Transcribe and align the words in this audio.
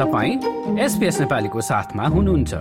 तपाईँ 0.00 0.78
एसपिएस 0.80 1.20
नेपालीको 1.20 1.60
साथमा 1.60 2.04
हुनुहुन्छ। 2.04 2.54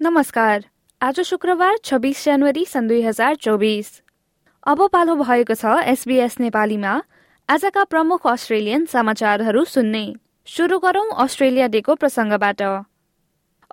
नमस्कार। 0.00 0.64
आज 1.02 1.20
शुक्रबार 1.20 1.76
छब्बिस 1.84 2.24
जनवरी 2.24 2.64
सन् 2.64 2.88
दुई 2.88 3.02
हजार 3.02 3.34
चौबिस। 3.34 4.02
अब 4.66 4.88
पालो 4.92 5.14
भएको 5.16 5.54
छ 5.54 5.82
एसबीएस 5.90 6.40
नेपालीमा। 6.40 7.02
आजका 7.48 7.84
प्रमुख 7.84 8.26
अस्ट्रेलियन 8.26 8.86
समाचारहरू 8.86 9.64
सुन्ने। 9.64 10.06
सुरु 10.46 10.78
गरौं 10.78 11.10
अस्ट्रेलिया 11.18 11.66
डेको 11.66 11.94
प्रसङ्गबाट। 11.94 12.62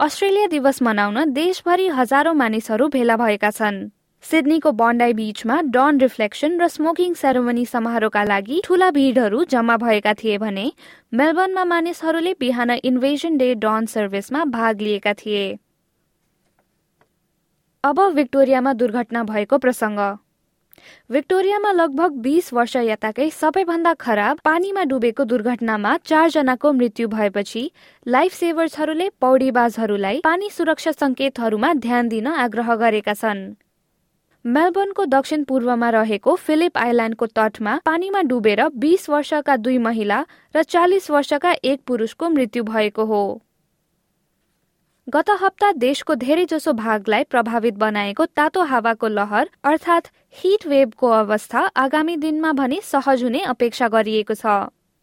अस्ट्रेलिया 0.02 0.46
दिवस 0.48 0.82
मनाउन 0.82 1.32
देशभरि 1.34 1.88
हजारौं 1.88 2.34
मानिसहरू 2.34 2.88
भेला 2.88 3.16
भएका 3.18 3.50
छन्। 3.50 3.76
सिडनीको 4.24 4.72
बन्डाई 4.72 5.14
बीचमा 5.14 5.60
डन 5.76 6.00
रिफ्लेक्सन 6.02 6.58
र 6.62 6.68
स्मोकिङ 6.68 7.14
सेरोमनी 7.14 7.66
समारोहका 7.66 8.24
लागि 8.24 8.62
ठूला 8.66 8.90
भीड़हरू 8.91 9.44
जम्मा 9.52 9.76
भएका 9.77 10.14
थिए 10.14 10.38
भने 10.38 10.66
मेलबर्नमा 11.14 11.66
मानिसहरूले 11.74 12.34
बिहान 12.40 12.72
इन्भेजन 12.82 13.38
डे 13.38 13.54
डन 13.62 13.86
सर्भिसमा 13.94 14.44
भाग 14.58 14.82
लिएका 14.82 15.14
थिए। 15.22 15.46
अब 17.84 18.02
विक्टोरियामा 18.18 18.74
दुर्घटना 18.74 19.24
भएको 19.30 19.58
प्रसङ्ग। 19.60 19.99
भिक्टोरियामा 21.12 21.71
लगभग 21.71 22.12
बीस 22.21 22.52
वर्ष 22.53 22.76
यताकै 22.76 23.30
सबैभन्दा 23.30 23.94
खराब 23.99 24.40
पानीमा 24.44 24.84
डुबेको 24.84 25.23
दुर्घटनामा 25.23 25.95
चारजनाको 26.05 26.71
मृत्यु 26.73 27.07
भएपछि 27.07 27.63
लाइफ 28.07 28.34
सेभर्सहरूले 28.34 29.09
पौडीबाजहरूलाई 29.21 30.21
पानी 30.23 30.49
सुरक्षा 30.49 30.91
संकेतहरूमा 30.91 31.74
ध्यान 31.74 32.07
दिन 32.07 32.27
आग्रह 32.27 32.76
गरेका 32.76 33.13
छन्। 33.13 33.43
मेलबर्नको 34.46 35.05
दक्षिण 35.05 35.43
पूर्वमा 35.43 35.90
रहेको 35.90 36.35
फिलिप 36.35 36.77
आइल्याण्डको 36.77 37.26
तटमा 37.35 37.77
पानीमा 37.85 38.21
डुबेर 38.21 38.68
बीस 38.77 39.09
वर्षका 39.09 39.55
दुई 39.57 39.77
महिला 39.77 40.26
र 40.55 40.63
चालिस 40.63 41.09
वर्षका 41.12 41.52
एक 41.63 41.82
पुरुषको 41.87 42.29
मृत्यु 42.29 42.63
भएको 42.63 43.05
हो। 43.05 43.24
गत 45.07 45.30
हप्ता 45.41 45.71
देशको 45.71 46.16
धेरैजसो 46.16 46.71
भागलाई 46.74 47.24
प्रभावित 47.24 47.77
बनाएको 47.77 48.26
तातो 48.26 48.63
हावाको 48.63 49.08
लहर 49.08 49.49
अर्थात् 49.63 50.08
हिट 50.34 50.68
वेभको 50.68 51.08
अवस्था 51.10 51.60
आगामी 51.76 52.16
दिनमा 52.18 52.52
भने 52.52 52.80
सहज 52.84 53.24
हुने 53.24 53.40
अपेक्षा 53.48 53.88
गरिएको 53.88 54.34
छ। 54.34 54.46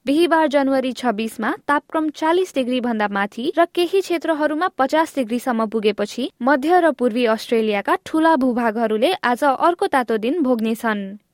बिहिबार 0.06 0.46
जनवरी 0.48 0.92
छब्बिसमा 0.92 1.52
तापक्रम 1.68 2.08
चालिस 2.14 2.54
डिग्री 2.54 2.80
भन्दा 2.80 3.08
माथि 3.08 3.52
र 3.58 3.66
केही 3.74 4.00
क्षेत्रहरूमा 4.00 4.68
पचास 4.78 5.14
डिग्रीसम्म 5.16 5.66
पुगेपछि 5.66 6.30
मध्य 6.42 6.80
र 6.80 6.92
पूर्वी 6.92 7.24
अस्ट्रेलियाका 7.28 7.98
ठूला 8.06 8.36
भूभागहरूले 8.36 9.12
आज 9.12 9.44
अर्को 9.44 9.86
तातो 9.86 10.16
दिन 10.16 10.42
भोग्नेछन्। 10.42 11.27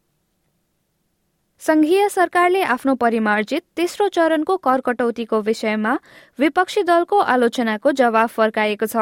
संघीय 1.64 2.08
सरकारले 2.08 2.62
आफ्नो 2.62 2.94
परिमार्जित 2.94 3.62
तेस्रो 3.76 4.08
चरणको 4.08 4.56
कर 4.56 4.80
कटौतीको 4.80 5.40
विषयमा 5.40 5.92
विपक्षी 6.38 6.82
दलको 6.82 7.18
आलोचनाको 7.34 7.92
जवाब 7.92 8.28
फर्काएको 8.28 8.86
छ। 8.86 8.96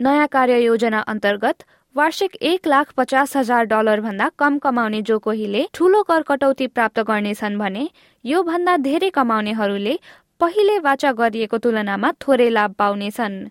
नयाँ 0.00 0.26
कार्य 0.26 0.58
योजना 0.58 1.00
अन्तर्गत 1.06 1.62
वार्षिक 1.94 2.34
एक 2.42 2.66
लाख 2.66 2.92
पचास 2.96 3.36
हजार 3.36 3.64
डलर 3.64 4.00
भन्दा 4.00 4.30
कम 4.38 4.58
कमाउने 4.58 5.02
जो 5.02 5.18
कोहीले 5.18 5.64
ठूलो 5.74 6.02
कर 6.02 6.22
कटौती 6.28 6.66
प्राप्त 6.66 7.00
गर्नेछन् 7.06 7.58
भने 7.58 7.88
यो 8.24 8.42
भन्दा 8.42 8.76
धेरै 8.82 9.10
कमाउनेहरूले 9.14 9.98
पहिले 10.40 10.78
वाचा 10.82 11.12
गरिएको 11.14 11.58
तुलनामा 11.58 12.12
थोरै 12.20 12.48
लाभ 12.50 12.74
पाउनेछन्। 12.78 13.42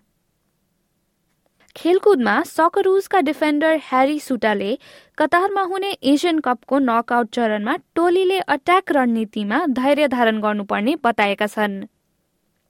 खेलकुदमा 1.76 2.42
सकरुजका 2.42 3.20
डिफेन्डर 3.20 3.78
ह्यारी 3.82 4.18
सुटाले 4.20 4.78
कतारमा 5.18 5.62
हुने 5.62 5.90
एसियन 6.02 6.38
कपको 6.38 6.78
नकआउट 6.78 7.28
चरणमा 7.34 7.76
टोलीले 7.94 8.38
अट्याक 8.38 8.92
रणनीतिमा 8.92 9.66
धैर्य 9.68 10.08
धारण 10.08 10.40
गर्नुपर्ने 10.40 10.96
बताएका 11.04 11.46
छन्। 11.46 11.84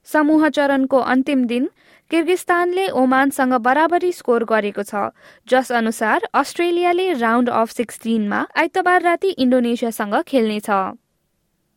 समूह 0.08 0.48
चरणको 0.48 0.98
अन्तिम 0.98 1.44
दिन 1.46 1.68
किर्गिस्तानले 2.10 2.88
ओमानसँग 2.88 3.54
बराबरी 3.54 4.12
स्कोर 4.12 4.44
गरेको 4.44 4.82
छ। 4.82 5.10
जस 5.48 5.72
अनुसार 5.72 6.28
अस्ट्रेलियाले 6.34 7.12
राउन्ड 7.12 7.50
अफ 7.50 7.70
सिक्सटिनमा 7.70 8.46
आइतबार 8.56 9.02
राति 9.02 9.30
इन्डोनेसियासँग 9.38 10.14
खेल्नेछ। 10.26 10.70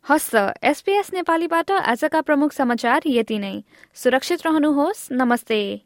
हस्त 0.04 0.34
एसपीएस 0.62 1.12
नेपालीबाट 1.14 1.70
आजका 1.70 2.20
प्रमुख 2.20 2.52
समाचार 2.52 3.02
यति 3.06 3.38
नै। 3.38 3.62
सुरक्षित 3.94 4.46
रहनुहोस्। 4.46 5.08
नमस्ते। 5.12 5.85